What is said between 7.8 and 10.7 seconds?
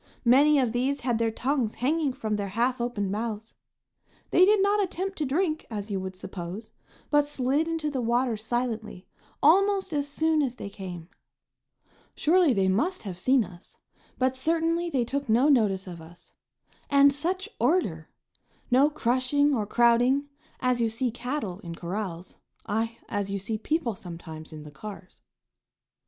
the water silently almost as soon as